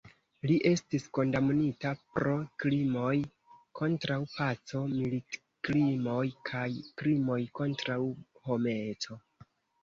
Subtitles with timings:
[0.49, 2.31] Li estis kondamnita pro
[2.63, 3.11] krimoj
[3.81, 6.65] kontraŭ paco, militkrimoj kaj
[7.03, 8.01] krimoj kontraŭ
[8.51, 9.21] homeco.